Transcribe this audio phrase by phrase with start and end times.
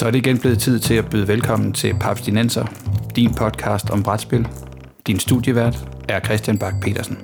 [0.00, 2.66] Så er det igen blevet tid til at byde velkommen til Papstinenser,
[3.16, 4.48] din podcast om brætspil.
[5.06, 5.76] Din studievært
[6.08, 7.18] er Christian Bak petersen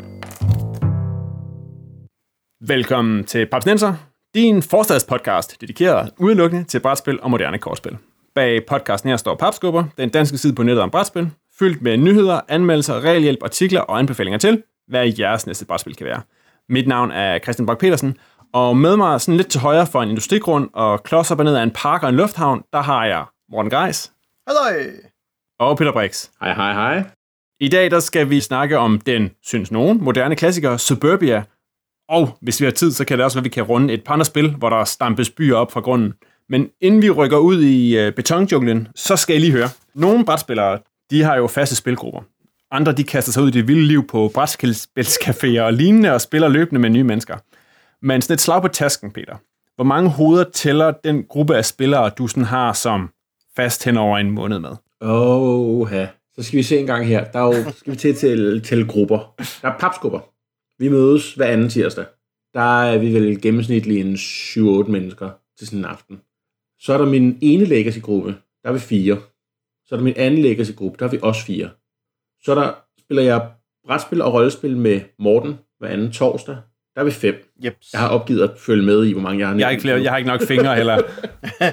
[2.60, 3.94] Velkommen til Papstinenser,
[4.34, 7.96] din forstadspodcast, dedikeret udelukkende til brætspil og moderne kortspil.
[8.34, 12.40] Bag podcasten her står Papskubber, den danske side på nettet om brætspil, fyldt med nyheder,
[12.48, 16.20] anmeldelser, regelhjælp, artikler og anbefalinger til, hvad jeres næste brætspil kan være.
[16.68, 18.16] Mit navn er Christian Bak petersen
[18.60, 21.56] og med mig sådan lidt til højre for en industrigrund og klods op og ned
[21.56, 24.12] af en park og en lufthavn, der har jeg Morten Geis.
[24.48, 24.86] Hej.
[25.58, 26.28] Og Peter Brix.
[26.40, 27.04] Hej, hej, hej.
[27.60, 31.42] I dag der skal vi snakke om den, synes nogen, moderne klassiker Suburbia.
[32.08, 34.04] Og hvis vi har tid, så kan det også være, at vi kan runde et
[34.04, 36.14] par andre spil, hvor der stampes byer op fra grunden.
[36.48, 39.68] Men inden vi rykker ud i øh, betonjunglen, så skal jeg lige høre.
[39.94, 40.78] Nogle brætspillere,
[41.10, 42.20] de har jo faste spilgrupper.
[42.70, 46.48] Andre, de kaster sig ud i det vilde liv på brætspilscaféer og lignende og spiller
[46.48, 47.36] løbende med nye mennesker.
[48.02, 49.36] Men sådan et slag på tasken, Peter.
[49.74, 53.10] Hvor mange hoveder tæller den gruppe af spillere, du sådan har som
[53.56, 54.70] fast hen over en måned med?
[55.00, 56.08] Åh, ja.
[56.34, 57.24] Så skal vi se en gang her.
[57.24, 59.34] Der er jo, skal vi til til, til grupper.
[59.62, 60.20] Der er papskubber.
[60.78, 62.04] Vi mødes hver anden tirsdag.
[62.54, 66.20] Der er vi vel gennemsnitlig en 7-8 mennesker til sådan en aften.
[66.80, 68.36] Så er der min ene legacy-gruppe.
[68.62, 69.18] Der er vi fire.
[69.86, 70.98] Så er der min anden legacy-gruppe.
[70.98, 71.70] Der er vi også fire.
[72.42, 73.50] Så er der, spiller jeg
[73.86, 76.56] brætspil og rollespil med Morten hver anden torsdag.
[76.96, 77.34] Der er vi fem.
[77.64, 77.76] Yep.
[77.92, 80.02] Jeg har opgivet at følge med i, hvor mange jeg har Jeg har ikke, flere,
[80.02, 81.02] jeg har ikke nok fingre heller.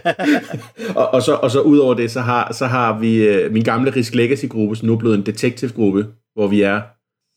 [1.00, 3.64] og, og, så, og så ud over det, så har, så har vi øh, min
[3.64, 6.82] gamle Risk Legacy-gruppe, som nu er blevet en detective-gruppe, hvor vi er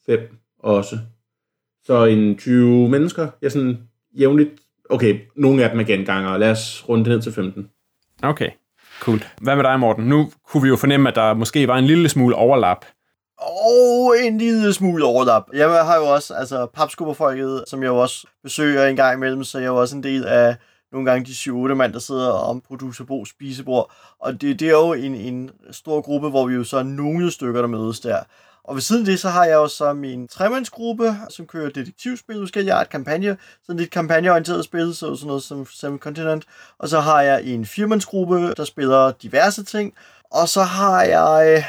[0.06, 0.20] fem
[0.58, 0.98] også.
[1.84, 3.22] Så en 20 mennesker.
[3.22, 3.78] Jeg er sådan
[4.18, 4.50] jævnligt...
[4.90, 6.36] Okay, nogle af dem er genganger.
[6.36, 7.68] Lad os runde det ned til 15.
[8.22, 8.50] Okay,
[9.00, 9.24] cool.
[9.40, 10.04] Hvad med dig, Morten?
[10.04, 12.84] Nu kunne vi jo fornemme, at der måske var en lille smule overlap
[13.38, 15.44] og en lille smule overlap.
[15.52, 19.58] Jeg har jo også altså, papskubberfolket, som jeg jo også besøger en gang imellem, så
[19.58, 20.56] jeg er jo også en del af
[20.92, 23.92] nogle gange de 7-8 mand, der sidder om producerbo spisebord.
[24.20, 27.30] Og det, det er jo en, en stor gruppe, hvor vi jo så er nogle
[27.30, 28.18] stykker, der mødes der.
[28.64, 32.40] Og ved siden af det, så har jeg jo så min tremandsgruppe, som kører detektivspil.
[32.40, 33.36] Nu skal jeg have et kampagne,
[33.66, 36.44] sådan lidt kampagneorienteret spil, så sådan noget som Seven Continent.
[36.78, 39.94] Og så har jeg en firmandsgruppe, der spiller diverse ting.
[40.30, 41.64] Og så har jeg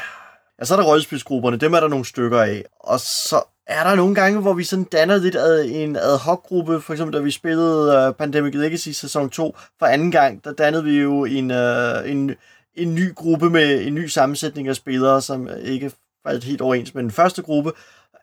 [0.60, 2.64] Ja, så er der rollespilsgrupperne, dem er der nogle stykker af.
[2.80, 6.80] Og så er der nogle gange, hvor vi sådan danner lidt af en ad hoc-gruppe.
[6.80, 10.84] For eksempel, da vi spillede uh, Pandemic Legacy sæson 2 for anden gang, der dannede
[10.84, 12.34] vi jo en, uh, en,
[12.74, 15.92] en ny gruppe med en ny sammensætning af spillere, som ikke
[16.26, 17.72] faldt helt overens med den første gruppe.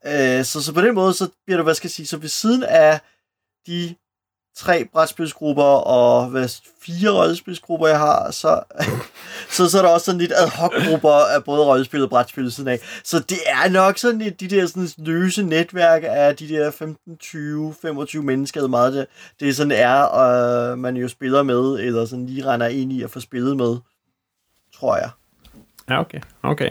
[0.05, 2.29] Uh, så, så på den måde, så bliver det, hvad skal jeg sige, så ved
[2.29, 2.99] siden af
[3.67, 3.95] de
[4.55, 6.49] tre brætspilsgrupper og hvad,
[6.81, 8.59] fire rollespilsgrupper, jeg har, så,
[9.55, 12.69] så, så er der også sådan lidt ad hoc-grupper af både rollespil og brætspil siden
[12.69, 12.79] af.
[13.03, 17.17] Så det er nok sådan lidt de der sådan løse netværk af de der 15,
[17.17, 19.05] 20, 25 mennesker, eller meget det,
[19.39, 23.03] det sådan er, og øh, man jo spiller med, eller sådan lige render ind i
[23.03, 23.77] at få spillet med,
[24.79, 25.09] tror jeg.
[25.89, 26.19] Ja, okay.
[26.43, 26.69] Okay.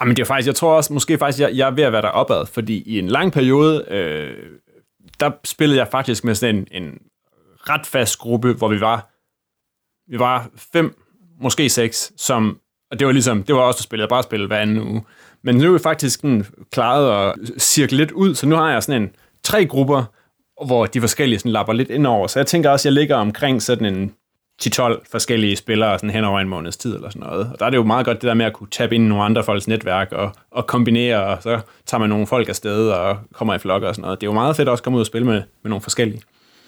[0.00, 2.02] Jamen, det er faktisk, jeg tror også, måske faktisk, jeg, jeg er ved at være
[2.02, 4.36] der opad, fordi i en lang periode, øh,
[5.22, 6.98] der spillede jeg faktisk med sådan en, en
[7.68, 9.10] ret fast gruppe, hvor vi var,
[10.10, 10.96] vi var fem,
[11.40, 12.58] måske seks, som,
[12.90, 15.02] og det var ligesom, det var også, der spillede, jeg bare spillede hver anden uge.
[15.42, 18.82] Men nu er vi faktisk sådan, klaret at cirkle lidt ud, så nu har jeg
[18.82, 19.10] sådan en
[19.42, 20.04] tre grupper,
[20.66, 22.26] hvor de forskellige sådan lapper lidt ind over.
[22.26, 24.14] Så jeg tænker også, at jeg ligger omkring sådan en
[24.62, 27.50] 10-12 forskellige spillere sådan hen over en måneds tid eller sådan noget.
[27.52, 29.08] Og der er det jo meget godt det der med at kunne tabe ind i
[29.08, 33.18] nogle andre folks netværk og, og kombinere, og så tager man nogle folk afsted og
[33.32, 34.20] kommer i flokker og sådan noget.
[34.20, 36.22] Det er jo meget fedt også at komme ud og spille med, med nogle forskellige.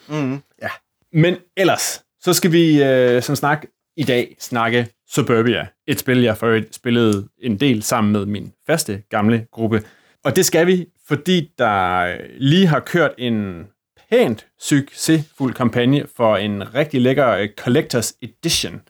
[0.08, 0.68] Mm, ja.
[1.12, 5.66] Men ellers, så skal vi øh, som snak i dag snakke Suburbia.
[5.86, 9.82] Et spil, jeg for spillede en del sammen med min faste gamle gruppe.
[10.24, 12.06] Og det skal vi, fordi der
[12.38, 13.66] lige har kørt en
[14.14, 18.82] pænt succesfuld kampagne for en rigtig lækker øh, Collectors Edition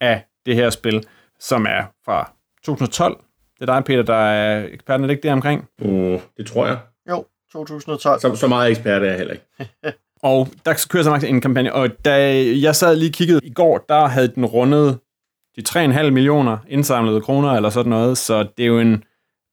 [0.00, 1.04] af det her spil,
[1.40, 2.32] som er fra
[2.64, 3.20] 2012.
[3.54, 5.68] Det er dig, Peter, der er eksperten, er det ikke det omkring?
[5.82, 6.78] Uh, det tror jeg.
[7.08, 8.20] Jo, 2012.
[8.20, 9.46] Så, så meget ekspert er jeg heller ikke.
[10.22, 14.06] og der kører så en kampagne, og da jeg sad lige kiggede i går, der
[14.06, 14.98] havde den rundet
[15.56, 19.04] de 3,5 millioner indsamlede kroner eller sådan noget, så det er jo en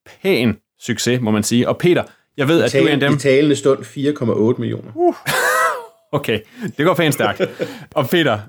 [0.06, 1.70] pæn succes, må man sige.
[1.70, 2.04] Og Peter,
[2.40, 3.14] jeg ved, at du er en dem...
[3.14, 4.92] I talende stund 4,8 millioner.
[4.96, 5.16] Uh.
[6.20, 6.40] okay,
[6.78, 7.42] det går fænt stærkt.
[7.96, 8.40] og Peter,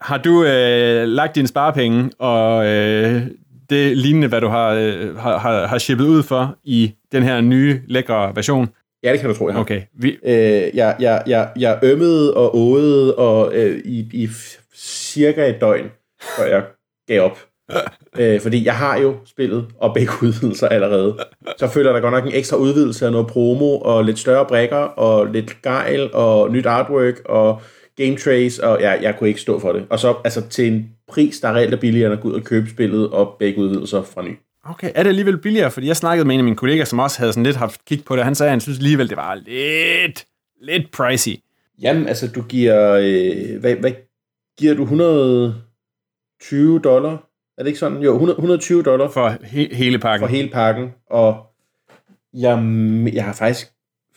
[0.00, 3.22] har du øh, lagt dine sparepenge og øh,
[3.70, 7.80] det lignende, hvad du har, øh, har, har shippet ud for i den her nye,
[7.86, 8.68] lækre version?
[9.02, 9.60] Ja, det kan du tro, jeg har.
[9.60, 9.82] Okay.
[9.94, 10.18] Vi...
[10.24, 10.32] Øh,
[10.74, 14.28] jeg, jeg, jeg, jeg ømmede og åede og, øh, i, i
[14.74, 15.90] cirka et døgn,
[16.36, 16.62] før jeg
[17.08, 17.38] gav op
[18.18, 21.18] øh, fordi jeg har jo spillet og begge udvidelser allerede.
[21.56, 24.76] Så føler der godt nok en ekstra udvidelse af noget promo, og lidt større brækker,
[24.76, 27.62] og lidt gejl, og nyt artwork, og
[27.96, 29.86] game trace, og jeg, jeg kunne ikke stå for det.
[29.90, 32.34] Og så altså, til en pris, der er reelt er billigere end at gå ud
[32.34, 34.36] og købe spillet og begge udvidelser fra ny.
[34.64, 35.70] Okay, er det alligevel billigere?
[35.70, 38.04] Fordi jeg snakkede med en af mine kollegaer, som også havde sådan lidt haft kig
[38.04, 38.24] på det.
[38.24, 40.26] Han sagde, at han synes alligevel, det var lidt,
[40.60, 41.36] lidt pricey.
[41.82, 42.92] Jamen, altså, du giver...
[42.92, 43.92] Øh, hvad, hvad
[44.58, 44.82] giver du?
[44.82, 47.31] 120 dollar?
[47.62, 47.98] Er det ikke sådan?
[48.02, 50.28] Jo, 100, 120 dollar For he- hele pakken.
[50.28, 51.36] for hele pakken, og
[52.34, 52.52] jeg,
[53.12, 53.66] jeg har faktisk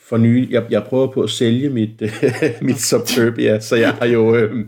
[0.08, 2.02] for nylig, jeg, jeg prøver på at sælge mit,
[2.62, 4.64] mit Suburbia, så jeg har jo, øh,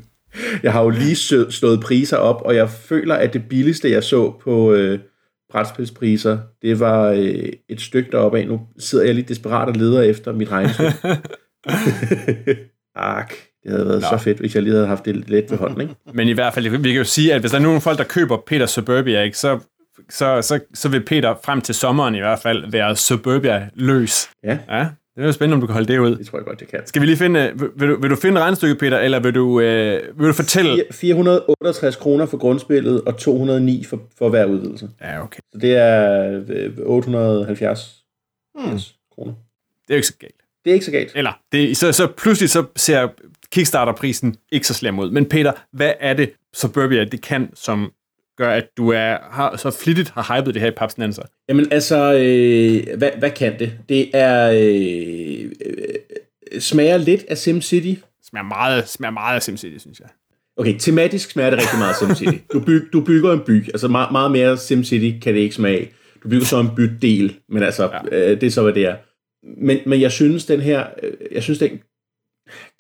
[0.63, 4.05] jeg har jo lige sø- slået priser op, og jeg føler, at det billigste, jeg
[4.05, 4.99] så på øh,
[5.51, 8.47] brætspilspriser, det var øh, et stykke deroppe af.
[8.49, 10.93] Nu sidder jeg lidt desperat og leder efter mit regnestykke.
[12.95, 13.35] Ark,
[13.69, 14.09] det havde været Nå.
[14.11, 15.95] så fedt, hvis jeg lige havde haft det let ved hånden, ikke?
[16.13, 18.05] Men i hvert fald, vi kan jo sige, at hvis der er nogen folk, der
[18.05, 19.59] køber Peter Suburbia, ikke, så,
[20.11, 24.29] så, så, så vil Peter frem til sommeren i hvert fald være Suburbia løs.
[24.45, 26.17] Ja, Ja, det er jo spændende, om du kan holde det ud.
[26.17, 26.81] det tror jeg godt, det kan.
[26.87, 29.61] Skal vi lige finde, vil, vil, du, vil du finde regnstykket, Peter, eller vil du,
[29.61, 30.75] øh, vil du fortælle?
[30.75, 34.89] Fire- 468 kroner for grundspillet, og 209 for, for hver udvidelse.
[35.01, 35.41] Ja, okay.
[35.53, 37.95] Så det er øh, 870
[38.55, 38.79] hmm.
[39.15, 39.33] kroner.
[39.89, 40.35] Det er jo ikke så galt.
[40.69, 41.13] Det er ikke så galt.
[41.15, 43.09] Eller, det, så, så pludselig så ser
[43.53, 45.11] Kickstarter-prisen ikke så slem ud.
[45.11, 47.93] Men Peter, hvad er det, Suburbia det kan, som
[48.37, 51.23] gør, at du er, har, så flittigt har hypet det her i Papsnenser?
[51.49, 53.73] Jamen altså, øh, hvad, hvad kan det?
[53.89, 58.01] Det er øh, øh, smager lidt af SimCity.
[58.29, 60.09] Smager meget, smager meget af SimCity, synes jeg.
[60.57, 62.39] Okay, tematisk smager det rigtig meget af SimCity.
[62.53, 65.91] Du, byg, du bygger en by, altså meget, meget mere SimCity kan det ikke smage.
[66.23, 68.31] Du bygger så en bydel, men altså, ja.
[68.31, 68.95] øh, det er så, hvad det er.
[69.43, 71.81] Men, men jeg synes, den her, øh, jeg synes, den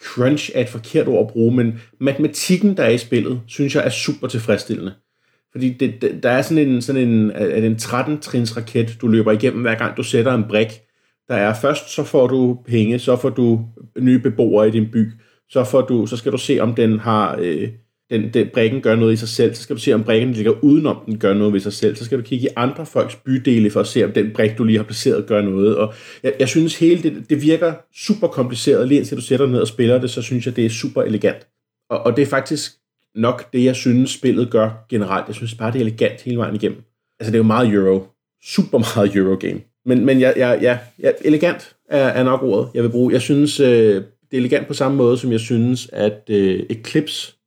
[0.02, 3.84] crunch er et forkert ord at bruge, men matematikken, der er i spillet, synes jeg
[3.84, 4.94] er super tilfredsstillende.
[5.52, 8.96] Fordi det, det, der er sådan en, sådan en, øh, er det en 13-trins raket,
[9.00, 10.68] du løber igennem, hver gang du sætter en brik.
[11.28, 13.66] Der er først, så får du penge, så får du
[13.98, 15.12] nye beboere i din by,
[15.48, 17.68] så, får du, så skal du se, om den har, øh,
[18.10, 20.64] den, den brikken gør noget i sig selv, så skal du se, om brikken ligger
[20.64, 23.70] udenom, den gør noget ved sig selv, så skal du kigge i andre folks bydele
[23.70, 25.76] for at se, om den brik, du lige har placeret, gør noget.
[25.76, 29.52] Og jeg, jeg synes hele det, det virker super kompliceret, lige indtil du sætter dig
[29.52, 31.46] ned og spiller det, så synes jeg, det er super elegant.
[31.90, 32.72] Og, og det er faktisk
[33.14, 35.26] nok det, jeg synes, spillet gør generelt.
[35.26, 36.82] Jeg synes bare, det er elegant hele vejen igennem.
[37.20, 38.06] Altså, det er jo meget Euro.
[38.44, 39.60] Super meget Eurogame.
[39.86, 43.12] Men, men ja, ja, ja, ja, elegant er, er nok ordet, jeg vil bruge.
[43.12, 43.94] Jeg synes, øh,
[44.30, 47.37] det er elegant på samme måde, som jeg synes, at øh, Eclipse,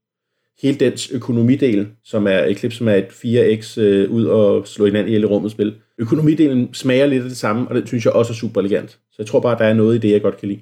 [0.62, 5.08] hele dens økonomidel, som er Eclipse, som er et 4x øh, ud og slå hinanden
[5.08, 8.34] ihjel i rummet spil, økonomidelen smager lidt af det samme, og det synes jeg også
[8.34, 8.92] er super elegant.
[8.92, 10.62] Så jeg tror bare, der er noget i det, jeg godt kan lide.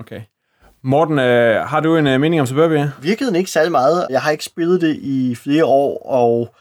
[0.00, 0.20] Okay.
[0.82, 2.90] Morten, øh, har du en øh, mening om Suburbia?
[3.02, 4.06] Virkede ikke særlig meget.
[4.10, 6.54] Jeg har ikke spillet det i flere år, og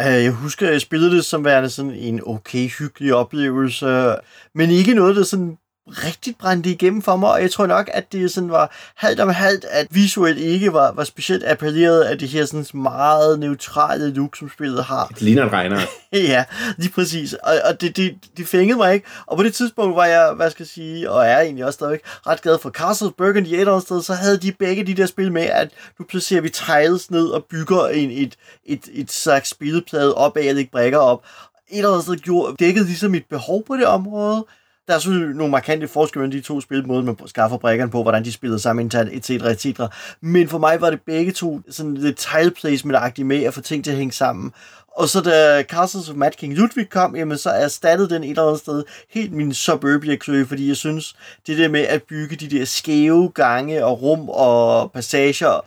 [0.00, 4.14] øh, jeg husker, at jeg spillede det som værende sådan en okay, hyggelig oplevelse,
[4.54, 5.58] men ikke noget, der sådan
[5.88, 9.28] rigtig brændte igennem for mig, og jeg tror nok, at det sådan var halvt om
[9.28, 14.36] halvt, at visuelt ikke var, var specielt appelleret af det her sådan meget neutrale look,
[14.36, 15.06] som spillet har.
[15.06, 15.80] Det ligner en regner.
[16.12, 16.44] ja,
[16.78, 17.32] lige præcis.
[17.32, 19.06] Og, og det, det, det fængede mig ikke.
[19.26, 22.02] Og på det tidspunkt var jeg, hvad skal jeg sige, og er egentlig også stadigvæk
[22.26, 25.06] ret glad for Castle Burgundy et eller andet sted, så havde de begge de der
[25.06, 25.68] spil med, at
[25.98, 30.44] nu placerer vi tiles ned og bygger en, et, et, et slags spilleplade op af
[30.44, 31.24] at lægge brækker op.
[31.70, 34.44] Et eller andet sted gjorde, dækkede ligesom mit behov på det område.
[34.86, 38.02] Der er selvfølgelig nogle markante forskelle mellem de to spil, måden man skaffer brækkerne på,
[38.02, 39.80] hvordan de spillede sammen internt, etc., etc.
[40.20, 43.84] Men for mig var det begge to sådan lidt tile placement-agtigt med at få ting
[43.84, 44.52] til at hænge sammen.
[44.96, 48.46] Og så da Castles of Mad King Ludwig kom, jamen så erstattede den et eller
[48.46, 51.16] andet sted helt min suburbia kløe, fordi jeg synes,
[51.46, 55.60] det der med at bygge de der skæve gange og rum og passager,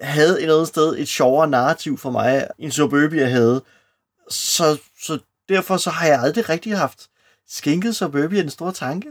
[0.00, 3.62] havde et eller andet sted et sjovere narrativ for mig, end suburbia havde.
[4.28, 5.18] Så, så
[5.48, 7.08] derfor så har jeg aldrig rigtig haft
[7.52, 9.08] skænket suburbia en stor tanke.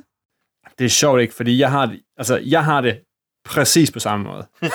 [0.79, 2.99] Det er sjovt ikke, fordi jeg har, det- altså, jeg har det
[3.45, 4.47] præcis på samme måde.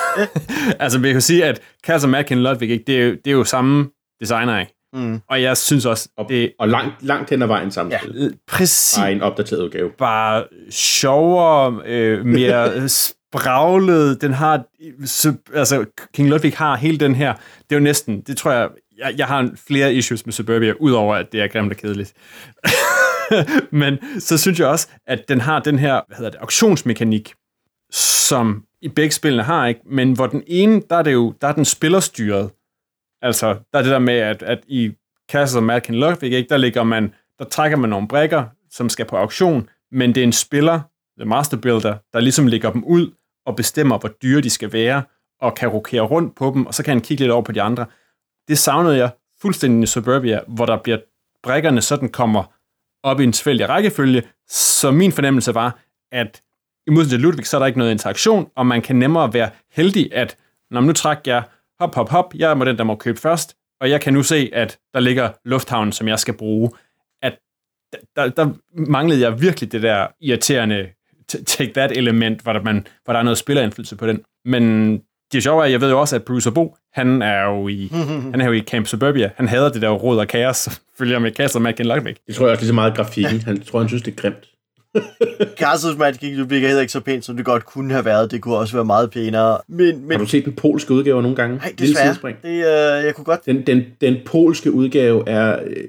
[0.83, 3.43] altså, vi kan sige, at Castle Mackin Ludwig, ikke, det, er jo, det er jo
[3.43, 3.89] samme
[4.21, 4.73] designer, ikke?
[4.93, 5.21] Mm.
[5.29, 7.99] Og jeg synes også, Og, det og langt, langt hen ad vejen samme Ja.
[8.47, 9.89] præcis Bare en opdateret udgave.
[9.97, 12.89] bare sjovere, øh, mere
[13.29, 14.21] spraglet.
[14.21, 14.63] Den har,
[15.53, 19.13] altså King Ludwig har hele den her, det er jo næsten, det tror jeg, jeg,
[19.17, 22.13] jeg har flere issues med Suburbia, udover at det er grimt og kedeligt.
[23.81, 27.33] Men så synes jeg også, at den har den her, hvad hedder det, auktionsmekanik,
[27.91, 29.81] som i begge spillene har, ikke?
[29.85, 32.49] Men hvor den ene, der er det jo, der er den spillerstyret.
[33.21, 34.91] Altså, der er det der med, at, at i
[35.31, 38.89] Castle of Mad King Ludwig, ikke, der ligger man, der trækker man nogle brækker, som
[38.89, 40.79] skal på auktion, men det er en spiller,
[41.19, 43.11] the master builder, der ligesom lægger dem ud
[43.45, 45.03] og bestemmer, hvor dyre de skal være,
[45.41, 47.61] og kan rokere rundt på dem, og så kan han kigge lidt over på de
[47.61, 47.85] andre.
[48.47, 49.09] Det savnede jeg
[49.41, 50.97] fuldstændig i Suburbia, hvor der bliver
[51.43, 52.43] brækkerne sådan kommer
[53.09, 55.79] op i en tilfældig rækkefølge, så min fornemmelse var,
[56.11, 56.41] at
[56.87, 59.49] i modsætning til Ludwig, så er der ikke noget interaktion, og man kan nemmere være
[59.71, 60.37] heldig, at
[60.71, 61.43] når nu trækker jeg
[61.79, 64.49] hop, hop, hop, jeg er den, der må købe først, og jeg kan nu se,
[64.53, 66.71] at der ligger lufthavnen, som jeg skal bruge.
[67.21, 67.37] At
[68.15, 70.89] der, der manglede jeg virkelig det der irriterende
[71.27, 74.23] take that element, hvor der, man, hvor der er noget spillerindflydelse på den.
[74.45, 74.93] Men
[75.31, 77.87] det sjove er, at jeg ved jo også, at Bruce Bo, han er jo i,
[78.31, 79.31] han er jo i Camp Suburbia.
[79.35, 82.15] Han hader det der råd og kaos, følger med Kaos og Mac Ludwig.
[82.27, 83.41] Det tror jeg også lige så meget grafikken.
[83.41, 84.47] Han tror, han synes, det er grimt.
[85.59, 88.31] Castles Magic virker heller ikke så pænt, som det godt kunne have været.
[88.31, 89.57] Det kunne også være meget pænere.
[89.67, 90.11] Men, men...
[90.11, 91.57] Har du set den polske udgave nogle gange?
[91.57, 92.33] Nej, desværre.
[92.43, 93.45] Det, øh, jeg kunne godt...
[93.45, 95.87] Den, den, den polske udgave er øh,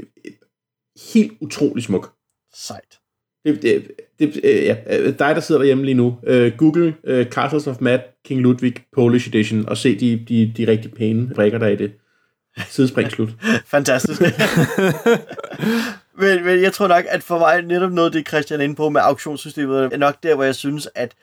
[1.14, 2.12] helt utrolig smuk.
[2.54, 2.97] Sejt.
[3.54, 7.24] Det, det, det, øh, ja, øh, dig, der sidder derhjemme lige nu, uh, Google uh,
[7.24, 11.58] Castles of Mad King Ludwig Polish Edition, og se de, de, de rigtig pæne brækker,
[11.58, 11.92] der er i det.
[12.68, 13.28] Sidespring slut.
[13.66, 14.20] Fantastisk.
[16.20, 18.88] men, men jeg tror nok, at for mig netop noget, det Christian er inde på
[18.88, 21.14] med auktionssystemet, er nok der, hvor jeg synes, at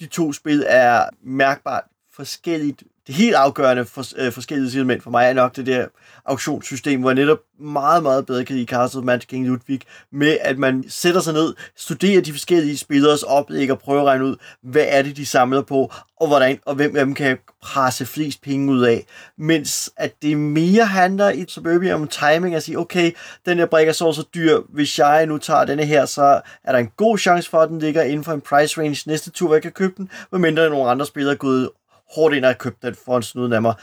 [0.00, 1.82] de to spil er mærkbart
[2.16, 2.82] forskelligt.
[3.06, 5.86] Det helt afgørende for, øh, forskellige element for mig er nok det der
[6.24, 9.80] auktionssystem, hvor jeg netop meget, meget bedre kan lide Castle Magic King Ludwig,
[10.12, 14.24] med at man sætter sig ned, studerer de forskellige spillers oplæg og prøver at regne
[14.24, 18.06] ud, hvad er det, de samler på, og hvordan, og hvem af dem kan presse
[18.06, 19.06] flest penge ud af.
[19.38, 23.12] Mens at det mere handler i Suburbia om timing, at sige, okay,
[23.46, 26.72] den her brik er så så dyr, hvis jeg nu tager denne her, så er
[26.72, 29.46] der en god chance for, at den ligger inden for en price range næste tur,
[29.46, 31.70] hvor jeg kan købe den, medmindre nogle andre spillere er gået
[32.14, 33.74] hårdt ind og købt den for en snuden af mig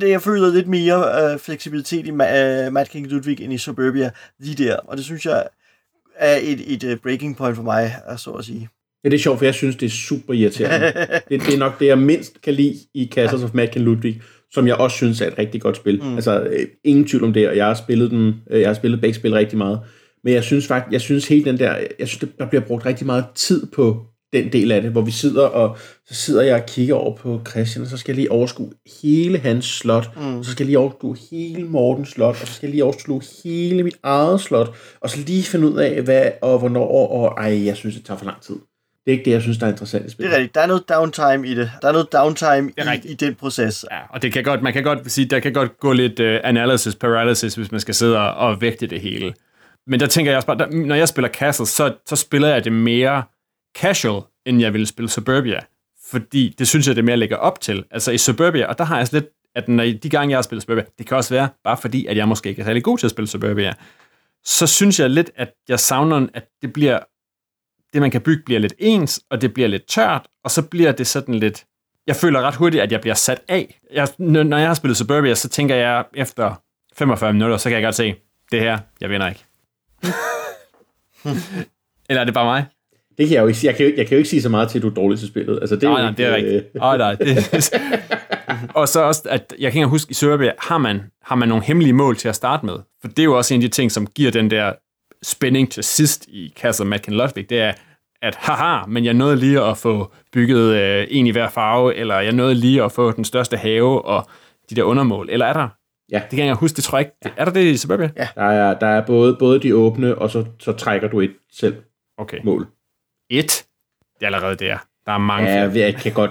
[0.00, 4.10] det, jeg føler lidt mere øh, fleksibilitet i øh, Mad King Ludwig end i Suburbia
[4.40, 5.44] lige der, og det synes jeg
[6.16, 8.68] er et, et uh, breaking point for mig, så at sige.
[9.04, 10.86] Ja, det er sjovt, for jeg synes, det er super irriterende.
[11.28, 14.22] det, det er nok det, jeg mindst kan lide i Castles of Mad King Ludwig,
[14.52, 16.02] som jeg også synes er et rigtig godt spil.
[16.02, 16.14] Mm.
[16.14, 19.00] Altså, øh, ingen tvivl om det, og jeg har spillet dem, øh, jeg har spillet
[19.00, 19.80] begge spil rigtig meget.
[20.24, 23.06] Men jeg synes faktisk, jeg synes helt den der, jeg synes, der bliver brugt rigtig
[23.06, 26.66] meget tid på den del af det, hvor vi sidder, og så sidder jeg og
[26.66, 28.72] kigger over på Christian, og så skal jeg lige overskue
[29.02, 30.38] hele hans slot, mm.
[30.38, 33.22] og så skal jeg lige overskue hele Mortens slot, og så skal jeg lige overskue
[33.44, 37.64] hele mit eget slot, og så lige finde ud af, hvad og hvornår, og ej,
[37.64, 38.56] jeg synes, det tager for lang tid.
[39.04, 40.30] Det er ikke det, jeg synes, der er interessant i spillet.
[40.30, 40.54] Det er rigtigt.
[40.54, 41.70] Der er noget downtime i det.
[41.82, 43.86] Der er noget downtime i, i den proces.
[43.90, 46.36] Ja, og det kan godt, man kan godt sige, der kan godt gå lidt uh,
[46.44, 49.34] analysis paralysis, hvis man skal sidde og vægte det hele.
[49.86, 52.64] Men der tænker jeg også bare, der, når jeg spiller Castle, så, så spiller jeg
[52.64, 53.22] det mere
[53.78, 55.60] casual, end jeg ville spille Suburbia.
[56.10, 57.84] Fordi det synes jeg, det mere lægger op til.
[57.90, 60.42] Altså i Suburbia, og der har jeg altså lidt, at når de gange, jeg har
[60.42, 62.98] spillet Suburbia, det kan også være, bare fordi, at jeg måske ikke er særlig god
[62.98, 63.74] til at spille Suburbia,
[64.44, 66.98] så synes jeg lidt, at jeg savner, at det bliver,
[67.92, 70.92] det man kan bygge bliver lidt ens, og det bliver lidt tørt, og så bliver
[70.92, 71.66] det sådan lidt,
[72.06, 73.80] jeg føler ret hurtigt, at jeg bliver sat af.
[73.92, 76.62] Jeg, når jeg har spillet Suburbia, så tænker jeg efter
[76.96, 78.14] 45 minutter, så kan jeg godt se,
[78.52, 79.44] det her, jeg vinder ikke.
[82.08, 82.66] Eller er det bare mig?
[83.20, 83.68] Det kan jeg jo ikke sige.
[83.68, 85.18] Jeg kan jo, jeg kan jo ikke sige så meget til, at du er dårlig
[85.18, 85.58] til spillet.
[85.60, 86.74] Altså, det er nej, nej, det er rigtigt.
[86.74, 87.14] Nej, nej.
[87.14, 87.72] Det,
[88.80, 91.64] og så også, at jeg kan ikke huske, i Serbia har man, har man nogle
[91.64, 92.74] hemmelige mål til at starte med.
[93.00, 94.72] For det er jo også en af de ting, som giver den der
[95.22, 97.50] spænding til sidst i Castle Mackin Ludwig.
[97.50, 97.72] Det er,
[98.22, 102.20] at haha, men jeg nåede lige at få bygget øh, en i hver farve, eller
[102.20, 104.28] jeg nåede lige at få den største have og
[104.70, 105.28] de der undermål.
[105.30, 105.68] Eller er der?
[106.12, 106.22] Ja.
[106.30, 107.16] Det kan jeg huske, det tror jeg ikke.
[107.24, 107.30] Ja.
[107.36, 108.10] Er der det i Suburbia?
[108.16, 108.28] Ja.
[108.34, 111.76] Der er, der er både, både de åbne, og så, så trækker du et selv
[112.18, 112.38] okay.
[112.44, 112.66] mål
[113.30, 113.64] et.
[114.14, 114.78] Det er allerede der.
[115.06, 115.86] Der er mange ja, flere.
[115.86, 116.30] Jeg kan godt,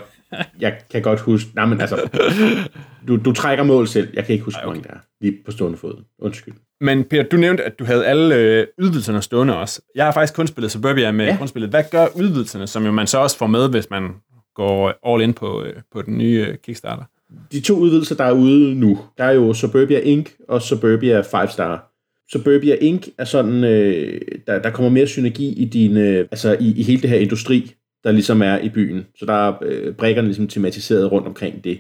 [0.60, 1.50] jeg kan godt huske...
[1.56, 2.10] Nej, men altså...
[3.08, 4.10] Du, du trækker mål selv.
[4.14, 4.66] Jeg kan ikke huske, Ej, okay.
[4.66, 5.00] hvor mange der er.
[5.22, 6.04] Lige på stående fod.
[6.20, 6.54] Undskyld.
[6.82, 9.82] Men Peter, du nævnte, at du havde alle øh, udvidelserne stående også.
[9.96, 11.36] Jeg har faktisk kun spillet Suburbia med ja.
[11.36, 11.70] grundspillet.
[11.70, 14.16] Hvad gør udvidelserne, som jo man så også får med, hvis man
[14.56, 17.04] går all in på, øh, på den nye øh, Kickstarter?
[17.52, 20.30] De to udvidelser, der er ude nu, der er jo Suburbia Inc.
[20.48, 21.89] og Suburbia 5 Star.
[22.32, 23.08] Suburbia Inc.
[23.18, 27.02] er sådan, øh, der, der kommer mere synergi i din, øh, altså i, i hele
[27.02, 29.06] det her industri, der ligesom er i byen.
[29.16, 31.80] Så der er øh, brækkerne ligesom tematiseret rundt omkring det.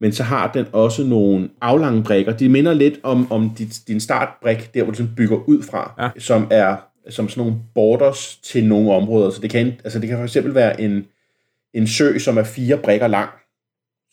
[0.00, 2.32] Men så har den også nogle aflange brækker.
[2.32, 5.94] De minder lidt om, om dit, din startbrik, der hvor du ligesom bygger ud fra,
[5.98, 6.20] ja.
[6.20, 6.76] som er
[7.10, 9.30] som sådan nogle borders til nogle områder.
[9.30, 11.06] Så det kan, altså det kan for eksempel være en,
[11.74, 13.30] en sø, som er fire brækker lang,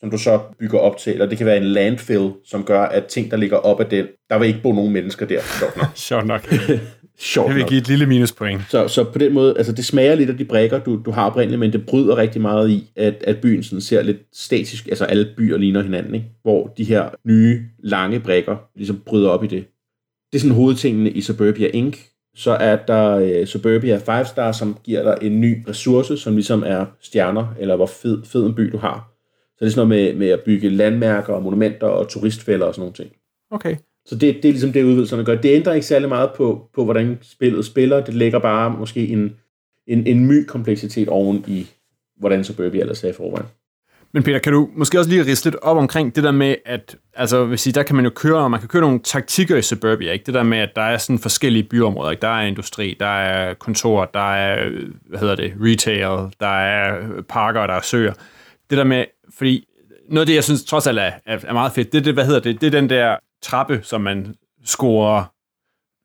[0.02, 3.04] som du så bygger op til, eller det kan være en landfill, som gør, at
[3.04, 5.86] ting, der ligger op af den, der vil ikke bo nogen mennesker der, sjovt nok.
[6.08, 6.54] sjovt nok.
[7.18, 8.60] sjovt det vil give et lille minuspoint.
[8.68, 11.26] Så, så på den måde, altså det smager lidt af de brækker, du, du har
[11.26, 15.04] oprindeligt, men det bryder rigtig meget i, at, at byen sådan ser lidt statisk, altså
[15.04, 16.26] alle byer ligner hinanden, ikke?
[16.42, 19.64] hvor de her nye, lange brækker ligesom bryder op i det.
[20.32, 21.96] Det er sådan hovedtingene i Suburbia Inc.,
[22.34, 26.62] så er der uh, Suburbia 5 Star, som giver dig en ny ressource, som ligesom
[26.66, 29.11] er stjerner, eller hvor fed, fed en by du har.
[29.58, 32.74] Så det er sådan noget med, med at bygge landmærker og monumenter og turistfælder og
[32.74, 33.10] sådan nogle ting.
[33.50, 33.76] Okay.
[34.06, 35.34] Så det, det er ligesom det, udvidelserne gør.
[35.34, 38.04] Det ændrer ikke særlig meget på, på hvordan spillet spiller.
[38.04, 39.36] Det lægger bare måske en,
[39.86, 41.66] en, en my kompleksitet oven i,
[42.18, 43.46] hvordan Suburbia ellers er i forvejen.
[44.14, 46.96] Men Peter, kan du måske også lige ridse lidt op omkring det der med, at
[47.14, 50.12] altså, hvis sige, der kan man jo køre, man kan køre nogle taktikker i Suburbia,
[50.12, 50.24] ikke?
[50.24, 52.20] Det der med, at der er sådan forskellige byområder, ikke?
[52.20, 54.70] Der er industri, der er kontor, der er,
[55.08, 58.12] hvad hedder det, retail, der er parker, der er søer.
[58.70, 59.04] Det der med,
[59.38, 59.68] fordi
[60.08, 62.26] noget af det, jeg synes trods alt er, er meget fedt, det er det, hvad
[62.26, 64.34] hedder det, det er den der trappe, som man
[64.64, 65.24] scorer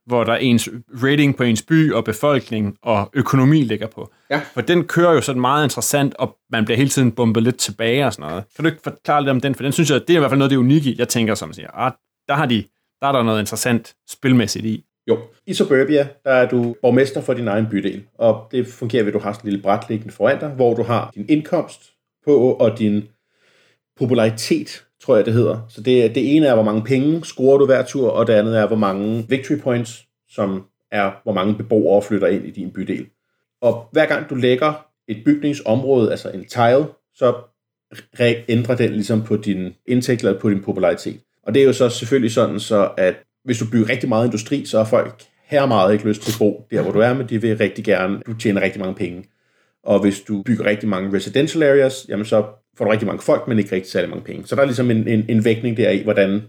[0.07, 0.69] hvor der er ens
[1.03, 4.12] rating på ens by og befolkning og økonomi ligger på.
[4.29, 4.41] Ja.
[4.53, 8.05] For den kører jo sådan meget interessant, og man bliver hele tiden bumpet lidt tilbage
[8.05, 8.43] og sådan noget.
[8.55, 9.55] Kan du ikke forklare lidt om den?
[9.55, 11.36] For den synes jeg, det er i hvert fald noget, det er unikke, jeg tænker
[11.36, 11.91] som siger, ah,
[12.27, 12.63] der har de,
[13.01, 14.84] der er der noget interessant spilmæssigt i.
[15.10, 19.13] Jo, i Suburbia, der er du borgmester for din egen bydel, og det fungerer ved,
[19.13, 21.81] at du har sådan en lille bræt liggende foran dig, hvor du har din indkomst
[22.25, 23.07] på, og din
[23.99, 25.65] popularitet, tror jeg det hedder.
[25.69, 28.57] Så det, det ene er, hvor mange penge scorer du hver tur, og det andet
[28.57, 33.07] er, hvor mange victory points, som er, hvor mange beboere flytter ind i din bydel.
[33.61, 36.85] Og hver gang du lægger et bygningsområde, altså en tile,
[37.15, 37.33] så
[38.47, 41.19] ændrer den ligesom på din indtægt eller på din popularitet.
[41.43, 44.65] Og det er jo så selvfølgelig sådan, så at hvis du bygger rigtig meget industri,
[44.65, 47.29] så har folk her meget ikke lyst til at bo der, hvor du er, men
[47.29, 49.23] de vil rigtig gerne, du tjener rigtig mange penge.
[49.83, 52.45] Og hvis du bygger rigtig mange residential areas, jamen så
[52.77, 54.48] får du rigtig mange folk, men ikke rigtig særlig mange penge.
[54.48, 56.41] Så der er ligesom en, en, en vægtning der i, hvordan,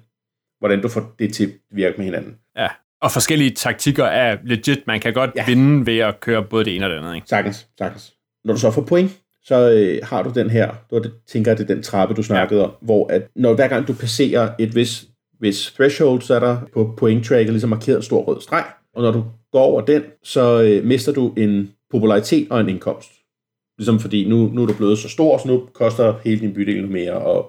[0.59, 2.37] hvordan du får det til at virke med hinanden.
[2.57, 2.69] Ja,
[3.03, 4.87] og forskellige taktikker er legit.
[4.87, 5.45] Man kan godt ja.
[5.47, 7.15] vinde ved at køre både det ene og det andet.
[7.15, 7.29] Ikke?
[7.29, 8.15] Sagtens, sagtens.
[8.45, 9.11] Når du så får point,
[9.43, 12.67] så øh, har du den her, du tænker, det er den trappe, du snakkede ja.
[12.67, 15.05] om, hvor at når hver gang du passerer et vis,
[15.41, 19.03] vis threshold, så er der på point tracker ligesom markeret en stor rød streg, og
[19.03, 23.11] når du går over den, så øh, mister du en popularitet og en indkomst.
[23.79, 26.89] Ligesom fordi nu, nu er du blevet så stor, så nu koster hele din bydel
[26.89, 27.45] mere at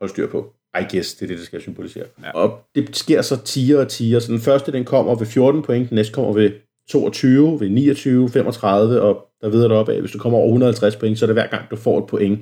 [0.00, 0.54] holde styr på.
[0.80, 2.04] I guess, det er det, det skal symbolisere.
[2.22, 2.30] Ja.
[2.30, 4.18] Og det sker så tiger og tiger.
[4.18, 6.50] Så den første, den kommer ved 14 point, den næste kommer ved
[6.90, 10.00] 22, ved 29, 35, og der videre op af.
[10.00, 12.40] Hvis du kommer over 150 point, så er det hver gang, du får et point,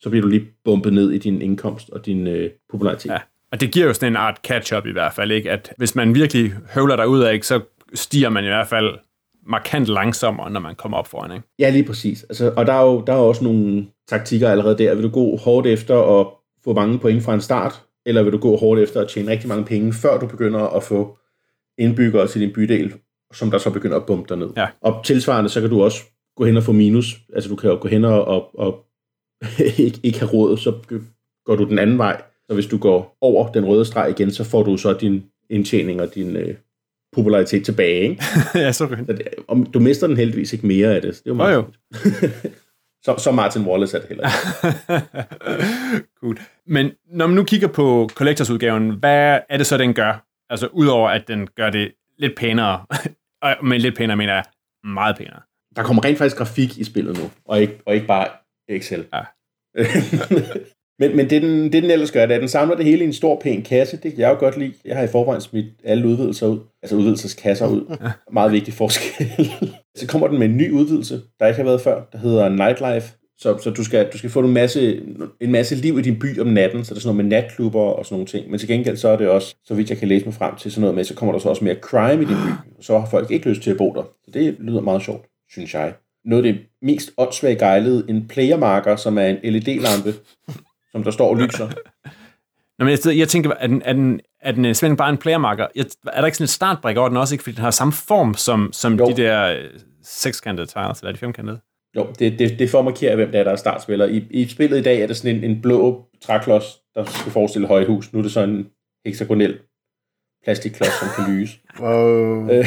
[0.00, 3.10] så bliver du lige bumpet ned i din indkomst og din øh, popularitet.
[3.10, 3.18] Ja.
[3.52, 5.50] Og det giver jo sådan en art catch-up i hvert fald, ikke?
[5.50, 7.60] At hvis man virkelig høvler dig ud af, ikke, så
[7.94, 8.98] stiger man i hvert fald
[9.46, 11.48] markant langsommere, når man kommer op foran, ikke?
[11.58, 12.22] Ja, lige præcis.
[12.22, 14.94] Altså, og der er jo der er også nogle taktikker allerede der.
[14.94, 16.26] Vil du gå hårdt efter at
[16.64, 19.48] få mange point fra en start, eller vil du gå hårdt efter at tjene rigtig
[19.48, 21.18] mange penge, før du begynder at få
[21.78, 22.94] indbyggere til din bydel,
[23.32, 24.48] som der så begynder at bumpe dig ned.
[24.56, 24.66] Ja.
[24.80, 26.02] Og tilsvarende, så kan du også
[26.36, 27.16] gå hen og få minus.
[27.34, 28.84] Altså du kan jo gå hen og, og, og
[29.78, 30.72] ikke, ikke have råd, så
[31.44, 32.22] går du den anden vej.
[32.48, 36.00] Så hvis du går over den røde streg igen, så får du så din indtjening
[36.00, 36.54] og din øh,
[37.14, 38.02] popularitet tilbage.
[38.02, 38.24] Ikke?
[38.54, 41.10] ja, så det, om, Du mister den heldigvis ikke mere af det.
[41.10, 41.70] Det er jo meget oh, jo.
[43.04, 44.28] så, så Martin Wallace er det heller.
[46.20, 46.38] Cool.
[46.66, 50.26] Men når man nu kigger på Collectors-udgaven, hvad er det så, den gør?
[50.50, 52.84] Altså udover at den gør det lidt pænere,
[53.62, 54.44] men lidt pænere mener jeg
[54.84, 55.40] meget pænere.
[55.76, 58.28] Der kommer rent faktisk grafik i spillet nu, og ikke, og ikke bare
[58.68, 59.06] Excel.
[59.14, 59.22] Ja.
[60.98, 63.04] Men, men det den, det, den ellers gør, det er, at den samler det hele
[63.04, 63.96] i en stor, pæn kasse.
[63.96, 64.72] Det kan jeg jo godt lide.
[64.84, 66.58] Jeg har i forvejen smidt alle udvidelser ud.
[66.82, 67.96] Altså udvidelseskasser ud.
[68.02, 68.10] Ja.
[68.32, 69.26] Meget vigtig forskel.
[69.96, 73.12] så kommer den med en ny udvidelse, der ikke har været før, der hedder Nightlife.
[73.38, 75.02] Så, så du, skal, du skal få en masse,
[75.40, 77.80] en masse liv i din by om natten, så der er sådan noget med natklubber
[77.80, 78.50] og sådan nogle ting.
[78.50, 80.72] Men til gengæld så er det også, så vidt jeg kan læse mig frem til
[80.72, 82.80] sådan noget med, så kommer der så også mere crime i din by.
[82.80, 84.02] Så har folk ikke lyst til at bo der.
[84.24, 85.94] Så det lyder meget sjovt, synes jeg.
[86.24, 90.14] Noget af det mest åndssvagt gejlede, en playermarker, som er en LED-lampe,
[90.94, 91.68] som der står og lyser.
[92.78, 95.66] Nå, men jeg, jeg tænker, er den, er den, er den simpelthen bare en playermarker?
[96.06, 97.44] Er der ikke sådan et startbrik over den også, ikke?
[97.44, 99.64] Fordi den har samme form som, som de der øh,
[100.02, 101.60] sekskantede tiles, eller de femkantede?
[101.96, 104.06] Jo, det, det, det får at markere, hvem der er, der er startspiller.
[104.06, 107.68] I, I spillet i dag er det sådan en, en blå træklods, der skal forestille
[107.68, 108.12] højhus.
[108.12, 108.66] Nu er det sådan en
[109.06, 109.58] hexagonel
[110.44, 111.58] plastikklods, som kan lyse.
[111.80, 112.50] Wow.
[112.50, 112.66] Øh,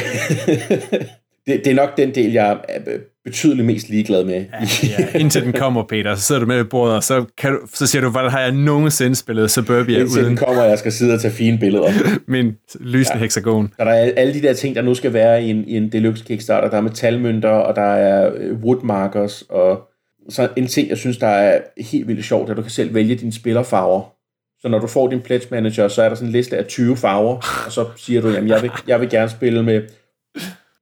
[1.46, 4.34] det, det er nok den del, jeg er betydeligt mest ligeglad med.
[4.34, 5.18] Ja, ja.
[5.18, 7.86] Indtil den kommer, Peter, så sidder du med ved bordet, og så, kan du, så
[7.86, 10.28] siger du, hvordan har jeg nogensinde spillet Suburbia Indtil uden...
[10.28, 11.90] den kommer, og jeg skal sidde og tage fine billeder.
[12.26, 13.22] Min lysende ja.
[13.24, 13.72] hexagon.
[13.78, 15.92] Så der er alle de der ting, der nu skal være i en, i en
[15.92, 16.70] deluxe Kickstarter.
[16.70, 19.80] Der er metalmønter, og der er øh, woodmarkers, og
[20.28, 23.14] så en ting, jeg synes, der er helt vildt sjovt, at du kan selv vælge
[23.14, 24.14] dine spillerfarver.
[24.60, 26.96] Så når du får din pledge manager, så er der sådan en liste af 20
[26.96, 29.82] farver, og så siger du, jamen jeg vil, jeg vil gerne spille med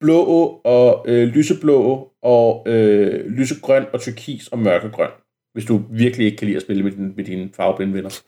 [0.01, 0.21] blå
[0.65, 5.11] og øh, lyseblå og øh, lysegrøn og turkis og mørkegrøn,
[5.53, 8.21] hvis du virkelig ikke kan lide at spille med, din, med dine farveblinde venner.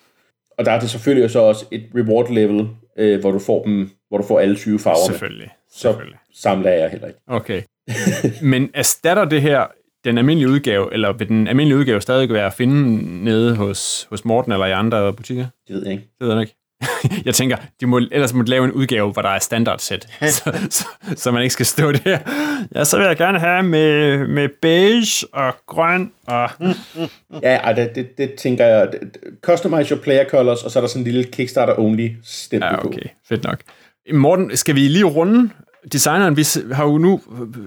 [0.58, 3.90] Og der er det selvfølgelig så også et reward level, øh, hvor du får dem,
[4.08, 5.50] hvor du får alle 20 farver Selvfølgelig.
[5.70, 6.18] Så selvfølgelig.
[6.34, 7.20] samler jeg heller ikke.
[7.26, 7.62] Okay.
[8.52, 9.66] Men erstatter det her
[10.04, 14.24] den almindelige udgave, eller vil den almindelige udgave stadig være at finde nede hos, hos
[14.24, 15.46] Morten eller i andre butikker?
[15.68, 16.04] Det ved jeg ikke.
[16.18, 16.54] Det ved jeg ikke.
[17.26, 20.58] jeg tænker, de må ellers må lave en udgave, hvor der er standard sæt, så,
[20.70, 20.86] så,
[21.16, 22.18] så, man ikke skal stå der.
[22.74, 26.50] Ja, så vil jeg gerne have med, med beige og grøn og...
[27.42, 28.88] Ja, det, det, det tænker jeg.
[29.42, 32.88] Customize your player colors, og så er der sådan en lille Kickstarter-only stempel Ja, på.
[32.88, 33.08] okay.
[33.28, 33.58] Fedt nok.
[34.12, 35.50] Morten, skal vi lige runde
[35.92, 36.36] designeren?
[36.36, 37.20] Vi har jo nu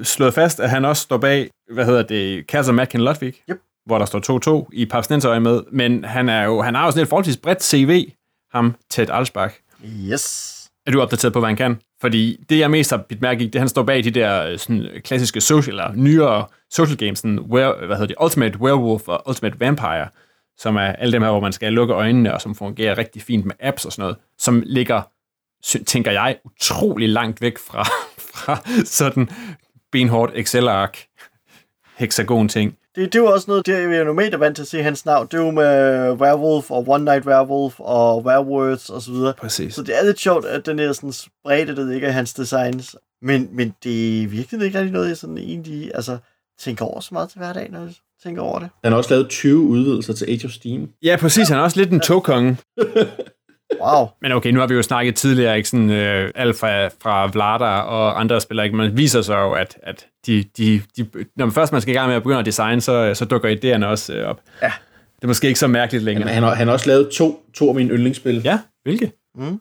[0.04, 3.58] slået fast, at han også står bag, hvad hedder det, Kasser Matkin Ludwig, Yep.
[3.86, 7.04] hvor der står 2-2 i Papsnensøje med, men han, er jo, han har jo sådan
[7.04, 8.04] et forholdsvis bredt CV,
[8.54, 9.56] ham Ted Alsbach.
[9.86, 10.58] Yes.
[10.86, 11.80] Er du opdateret på, hvad han kan?
[12.02, 14.60] Fordi det, jeg mest har bidt mærke i, det han står bag de der øh,
[14.60, 19.24] sådan, klassiske social, eller nyere social games, sådan, where, hvad hedder det, Ultimate Werewolf og
[19.28, 20.08] Ultimate Vampire,
[20.58, 23.46] som er alle dem her, hvor man skal lukke øjnene, og som fungerer rigtig fint
[23.46, 25.02] med apps og sådan noget, som ligger,
[25.86, 27.84] tænker jeg, utrolig langt væk fra,
[28.34, 29.30] fra sådan
[29.92, 30.98] benhårdt Excel-ark,
[31.98, 32.78] hexagon-ting.
[32.96, 34.84] Det, det er jo også noget, der vi er normalt er vant til at se
[34.84, 35.28] hans navn.
[35.28, 39.34] Det er jo med Werewolf og One Night Werewolf og Werewolves og så videre.
[39.38, 39.74] Præcis.
[39.74, 42.96] Så det er lidt sjovt, at den er sådan spredte, der ligger i hans designs.
[43.22, 46.18] Men, men det er virkelig ikke rigtig noget, jeg sådan egentlig altså,
[46.60, 48.70] tænker over så meget til hverdag, når jeg tænker over det.
[48.84, 50.90] Han har også lavet 20 udvidelser til Age of Steam.
[51.04, 51.50] Ja, præcis.
[51.50, 52.58] Han er også lidt en togkonge.
[53.80, 54.08] Wow.
[54.22, 57.80] Men okay, nu har vi jo snakket tidligere, ikke sådan, øh, alt fra, fra Vlada
[57.80, 58.78] og andre spillere, ikke?
[58.78, 61.98] Man viser sig jo, at, at de, de, de, når man først man skal i
[61.98, 64.42] gang med at begynde at designe, så, så dukker idéerne også øh, op.
[64.62, 64.72] Ja.
[65.16, 66.26] Det er måske ikke så mærkeligt længere.
[66.26, 68.42] Men han har, han har også lavet to, to af mine yndlingsspil.
[68.44, 69.12] Ja, hvilke?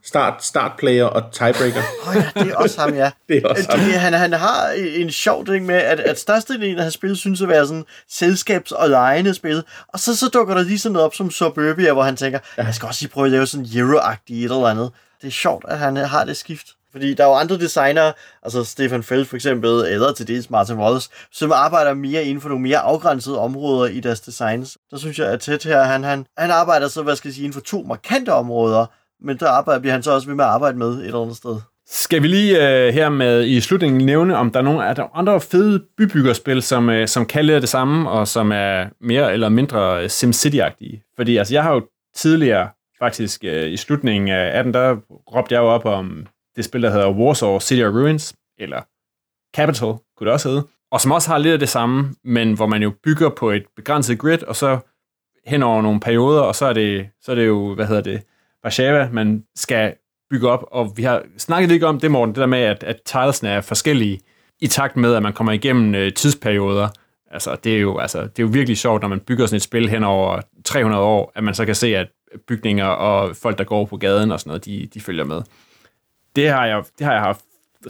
[0.03, 1.83] Start, start Player og Tiebreaker.
[2.03, 3.11] Åh oh, ja, det er også ham, ja.
[3.29, 4.01] Det er også det, ham.
[4.01, 7.49] han, han har en sjov ting med, at, at størstedelen af hans spil synes at
[7.49, 9.63] være sådan selskabs- og lejende spil.
[9.89, 12.75] Og så, så dukker der lige sådan noget op som Suburbia, hvor han tænker, jeg
[12.75, 14.91] skal også lige prøve at lave sådan Euro-agtigt et eller andet.
[15.23, 16.67] Det er sjovt, at han har det skift.
[16.93, 20.77] Fordi der er jo andre designere, altså Stefan Feld for eksempel, eller til dels Martin
[20.77, 24.79] Wallace, som arbejder mere inden for nogle mere afgrænsede områder i deres designs.
[24.91, 27.45] Der synes jeg, at tæt her, han, han, han arbejder så, hvad skal jeg sige,
[27.45, 28.87] inden for to markante områder,
[29.25, 31.37] men der arbejder, bliver han så også ved med at arbejde med et eller andet
[31.37, 31.57] sted.
[31.93, 35.17] Skal vi lige øh, her med i slutningen nævne, om der er nogle er der
[35.17, 39.49] andre fede bybyggerspil, som, øh, som kan lidt det samme, og som er mere eller
[39.49, 41.13] mindre øh, SimCity-agtige?
[41.17, 41.83] Fordi altså, jeg har jo
[42.17, 46.27] tidligere, faktisk øh, i slutningen af 18, der råbte jeg jo op om
[46.61, 48.83] det spil, der hedder Warsaw City of Ruins, eller
[49.57, 52.67] Capital, kunne det også hedde, og som også har lidt af det samme, men hvor
[52.67, 54.79] man jo bygger på et begrænset grid, og så
[55.47, 58.23] hen over nogle perioder, og så er det, så er det jo, hvad hedder det,
[58.65, 59.95] Warszawa, man skal
[60.31, 62.97] bygge op, og vi har snakket lidt om det, Morten, det der med, at, at
[63.07, 64.21] tilesene er forskellige
[64.61, 66.89] i takt med, at man kommer igennem øh, tidsperioder.
[67.31, 69.63] Altså, det er, jo, altså, det er jo virkelig sjovt, når man bygger sådan et
[69.63, 72.09] spil hen over 300 år, at man så kan se, at
[72.49, 75.43] bygninger og folk, der går på gaden og sådan noget, de, de følger med.
[76.37, 77.41] Det har jeg, det har jeg haft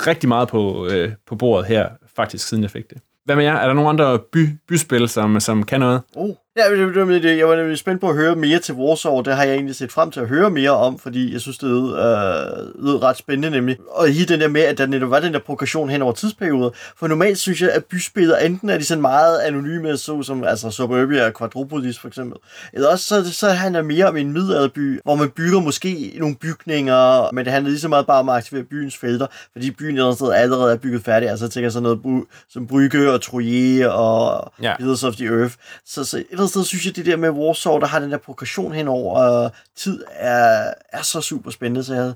[0.06, 2.98] rigtig meget på, øh, på bordet her, faktisk, siden jeg fik det.
[3.24, 3.54] Hvad med jer?
[3.54, 6.02] Er der nogle andre by, byspil, som, som kan noget?
[6.16, 6.34] Oh.
[6.56, 9.20] Ja, det, det, det, det, jeg var nemlig spændt på at høre mere til Warsaw.
[9.20, 11.68] Det har jeg egentlig set frem til at høre mere om, fordi jeg synes, det
[11.68, 13.76] lød, øh, lød ret spændende nemlig.
[13.90, 16.70] Og lige den der med, at der netop var den der progression hen over tidsperioder.
[16.96, 20.70] For normalt synes jeg, at byspillet enten er de sådan meget anonyme, så som altså
[20.70, 22.38] Suburbia og Quadropolis for eksempel.
[22.72, 26.36] Eller også så, så handler det mere om en middelalderby, hvor man bygger måske nogle
[26.36, 29.98] bygninger, men det handler lige så meget bare om at aktivere byens felter, fordi byen
[29.98, 31.28] et sted allerede er bygget færdig.
[31.28, 34.74] Altså jeg tænker sådan noget som Brygge og Troje og Ja.
[35.06, 35.54] of the Earth.
[35.86, 38.18] Så, så et andet sted synes jeg, det der med Warsaw, der har den der
[38.18, 42.14] progression henover og øh, tid, er, er så super spændende, så jeg havde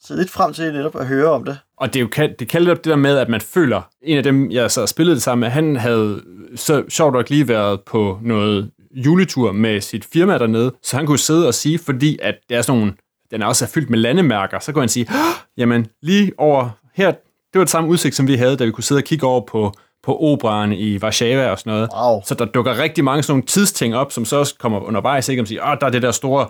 [0.00, 1.58] så lidt frem til netop at høre om det.
[1.76, 3.82] Og det, er jo, kan- det kan lidt op det der med, at man føler,
[4.02, 6.22] en af dem, jeg så spillede det sammen med, han havde
[6.56, 11.18] så sjovt nok lige været på noget juletur med sit firma dernede, så han kunne
[11.18, 12.94] sidde og sige, fordi at det er sådan nogle,
[13.30, 15.08] den er også er fyldt med landemærker, så kunne han sige,
[15.56, 17.10] jamen lige over her,
[17.52, 19.40] det var det samme udsigt, som vi havde, da vi kunne sidde og kigge over
[19.46, 21.88] på, på operan i Warszawa og sådan noget.
[21.96, 22.22] Wow.
[22.24, 25.40] Så der dukker rigtig mange sådan nogle tidsting op, som så også kommer undervejs, ikke?
[25.40, 26.46] Om at sige, åh, der er det der store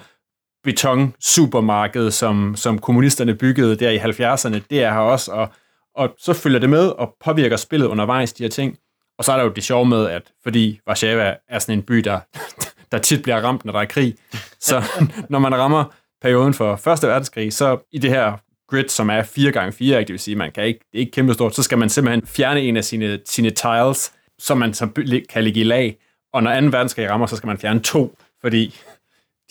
[0.64, 5.48] beton supermarked, som, som kommunisterne byggede der i 70'erne, det er her også, og,
[5.94, 8.76] og så følger det med og påvirker spillet undervejs, de her ting.
[9.18, 11.94] Og så er der jo det sjove med, at fordi Warszawa er sådan en by,
[11.94, 12.20] der,
[12.92, 14.14] der tit bliver ramt, når der er krig,
[14.60, 14.82] så
[15.30, 15.84] når man rammer
[16.22, 18.36] perioden for Første Verdenskrig, så i det her
[18.70, 19.98] grid, som er 4x4, ikke?
[19.98, 22.26] det vil sige, man kan ikke, det er ikke kæmpe stort, så skal man simpelthen
[22.26, 24.88] fjerne en af sine, sine tiles, som man så
[25.30, 25.96] kan ligge i lag,
[26.32, 26.66] og når 2.
[26.66, 28.74] verdenskrig rammer, så skal man fjerne to, fordi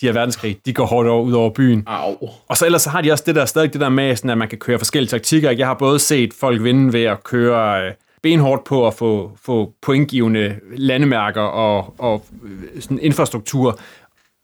[0.00, 1.84] de her verdenskrig, de går hårdt over, ud over byen.
[1.86, 2.28] Au.
[2.48, 4.38] Og så ellers så har de også det der, stadig det der med, sådan, at
[4.38, 5.50] man kan køre forskellige taktikker.
[5.50, 9.72] Jeg har både set folk vinde ved at køre øh, benhårdt på at få, få
[9.82, 13.80] pointgivende landemærker og, og øh, sådan infrastruktur.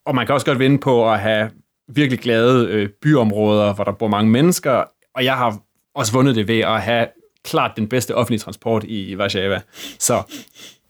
[0.06, 1.50] Og man kan også godt vinde på at have
[1.88, 4.84] virkelig glade øh, byområder, hvor der bor mange mennesker.
[5.14, 5.58] Og jeg har
[5.94, 7.06] også vundet det ved at have
[7.44, 9.60] klart den bedste offentlige transport i, Warszawa.
[9.98, 10.22] Så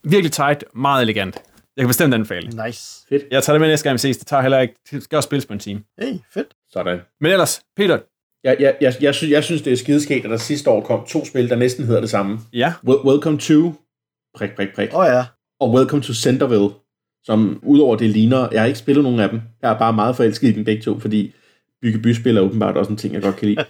[0.05, 1.37] virkelig tight, meget elegant.
[1.77, 2.65] Jeg kan bestemt anbefale.
[2.67, 3.07] Nice.
[3.11, 4.17] Jeg tager det med næste gang, vi ses.
[4.17, 4.75] Det tager heller ikke...
[4.91, 5.83] Det skal også spilles på en time.
[6.01, 6.47] Hey, fedt.
[6.71, 6.99] Sådan.
[7.21, 7.99] Men ellers, Peter,
[8.45, 11.07] Jeg, jeg, jeg, jeg, synes, jeg synes, det er skideskægt, at der sidste år kom
[11.09, 12.39] to spil, der næsten hedder det samme.
[12.53, 13.75] ja, Wel- Welcome to...
[14.37, 14.89] Prik, prik, prik.
[14.95, 15.25] Åh oh, ja.
[15.61, 16.69] Og Welcome to Centerville,
[17.27, 18.49] som udover det ligner...
[18.53, 19.41] Jeg har ikke spillet nogen af dem.
[19.63, 21.33] Jeg er bare meget forelsket i dem begge to, fordi
[21.83, 23.65] bygge byspil er åbenbart også en ting, jeg godt kan lide.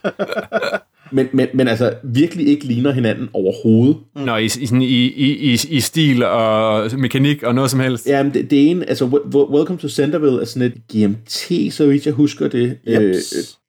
[1.13, 3.97] men, men, men altså, virkelig ikke ligner hinanden overhovedet.
[4.15, 8.07] Nå, i, i, i, i, i, i stil og mekanik og noget som helst.
[8.07, 11.73] Ja, men det, det ene, altså Wel- Wel- Welcome to Centerville er sådan et GMT,
[11.73, 12.79] så vidt jeg husker det.
[12.87, 13.15] Øh,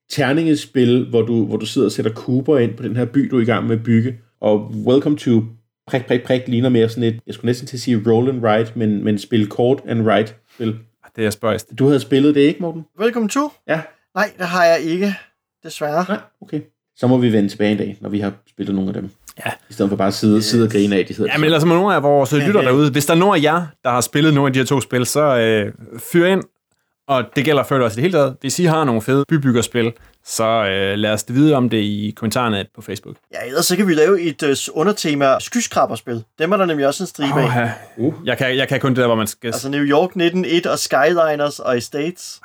[0.10, 3.38] terningespil, hvor du, hvor du sidder og sætter kuber ind på den her by, du
[3.38, 4.16] er i gang med at bygge.
[4.42, 5.44] Og Welcome to
[5.88, 8.46] prik, prik, prik ligner mere sådan et, jeg skulle næsten til at sige roll and
[8.46, 10.76] write, men, men spil kort and write spil.
[11.16, 11.80] Det er spøjst.
[11.80, 12.86] Du havde spillet det, ikke Morten?
[13.00, 13.52] Welcome to.
[13.68, 13.82] Ja.
[14.16, 15.16] Nej, det har jeg ikke.
[15.64, 16.06] Desværre.
[16.10, 16.62] Nej, okay.
[16.96, 19.10] Så må vi vende tilbage en dag, når vi har spillet nogle af dem.
[19.46, 19.52] Ja.
[19.70, 21.66] I stedet for bare at sidde, sidde og grine af, de hedder Ja, men ellers
[21.66, 24.34] må nogle af vores lytter derude, hvis der er nogen af jer, der har spillet
[24.34, 25.74] nogle af de her to spil, så øh,
[26.12, 26.44] fyr ind.
[27.08, 28.36] Og det gælder for også i det hele taget.
[28.42, 29.92] Hvis I har nogle fede bybyggerspil,
[30.26, 33.16] så øh, lad os det vide om det i kommentarerne på Facebook.
[33.34, 36.24] Ja, ellers så kan vi lave et uh, undertema skyskraberspil.
[36.40, 37.56] Dem er der nemlig også en stribe af.
[37.56, 37.72] ja.
[37.98, 38.14] Uh.
[38.26, 39.48] jeg, kan, jeg kan kun det der, hvor man skal...
[39.48, 42.42] Altså New York 1901 og Skyliners og Estates.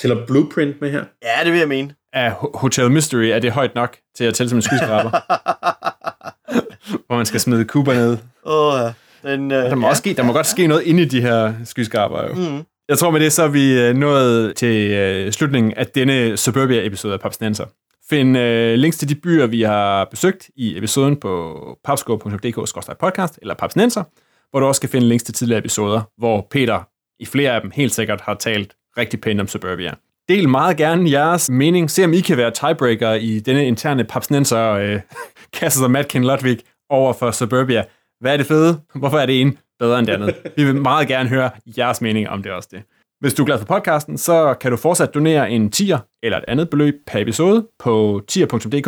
[0.00, 1.04] Tæller Blueprint med her?
[1.22, 1.94] Ja, det vil jeg mene.
[2.12, 5.10] Er Ho- Hotel Mystery, er det højt nok til at tælle som en skyskraber?
[7.06, 8.18] hvor man skal smide kuber ned.
[8.46, 8.92] Åh, ja.
[9.30, 9.90] Den, uh, Der må, ja.
[9.90, 12.22] også ske, der må godt ske noget inde i de her skyskraber.
[12.28, 12.34] Jo.
[12.34, 12.64] Mm.
[12.88, 17.14] Jeg tror med det, så er vi øh, nået til øh, slutningen af denne Suburbia-episode
[17.14, 17.64] af Papsnenser.
[18.10, 24.02] Find øh, links til de byer, vi har besøgt i episoden på papsko.dk-podcast eller papsnenser,
[24.50, 26.88] hvor du også kan finde links til tidligere episoder, hvor Peter
[27.20, 29.94] i flere af dem helt sikkert har talt rigtig pænt om Suburbia.
[30.28, 31.90] Del meget gerne jeres mening.
[31.90, 35.00] Se om I kan være tiebreaker i denne interne papsnenser øh,
[35.60, 36.58] Kasses og Matkin Ludwig
[36.90, 37.84] over for Suburbia.
[38.20, 38.80] Hvad er det fede?
[38.94, 40.34] Hvorfor er det en bedre end det andet?
[40.56, 42.82] Vi vil meget gerne høre jeres mening om det også det.
[43.20, 46.44] Hvis du er glad for podcasten, så kan du fortsat donere en tier eller et
[46.48, 48.86] andet beløb per episode på tier.dk.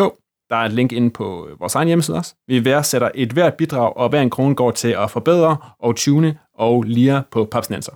[0.51, 2.35] Der er et link inde på vores egen hjemmeside også.
[2.47, 6.39] Vi værdsætter et hvert bidrag, og hver en krone går til at forbedre og tune
[6.55, 7.93] og lire på Papsnenser.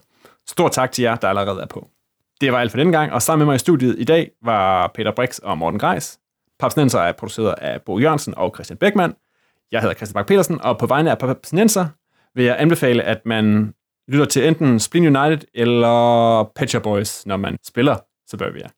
[0.49, 1.89] Stor tak til jer, der allerede er på.
[2.41, 4.91] Det var alt for denne gang, og sammen med mig i studiet i dag var
[4.95, 6.19] Peter Brix og Morten Greis.
[6.59, 9.15] Papsnenser er produceret af Bo Jørgensen og Christian Beckmann.
[9.73, 11.87] Jeg hedder Christian Bak petersen og på vegne af Papsnenser
[12.35, 13.75] vil jeg anbefale, at man
[14.09, 17.97] lytter til enten Spleen United eller Patcher Boys, når man spiller
[18.31, 18.69] Suburbia.